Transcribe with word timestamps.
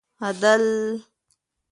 عدل 0.21 1.03